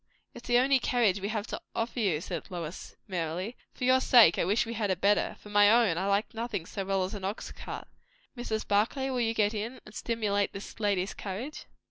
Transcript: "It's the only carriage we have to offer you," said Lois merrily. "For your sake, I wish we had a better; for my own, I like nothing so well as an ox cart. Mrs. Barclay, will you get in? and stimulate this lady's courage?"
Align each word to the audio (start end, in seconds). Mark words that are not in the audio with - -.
"It's 0.33 0.47
the 0.47 0.57
only 0.57 0.79
carriage 0.79 1.21
we 1.21 1.27
have 1.27 1.45
to 1.45 1.61
offer 1.75 1.99
you," 1.99 2.21
said 2.21 2.49
Lois 2.49 2.95
merrily. 3.07 3.55
"For 3.71 3.83
your 3.83 4.01
sake, 4.01 4.39
I 4.39 4.45
wish 4.45 4.65
we 4.65 4.73
had 4.73 4.89
a 4.89 4.95
better; 4.95 5.35
for 5.39 5.49
my 5.49 5.69
own, 5.69 5.95
I 5.99 6.07
like 6.07 6.33
nothing 6.33 6.65
so 6.65 6.83
well 6.83 7.03
as 7.03 7.13
an 7.13 7.23
ox 7.23 7.51
cart. 7.51 7.87
Mrs. 8.35 8.67
Barclay, 8.67 9.11
will 9.11 9.21
you 9.21 9.35
get 9.35 9.53
in? 9.53 9.79
and 9.85 9.93
stimulate 9.93 10.53
this 10.53 10.79
lady's 10.79 11.13
courage?" 11.13 11.65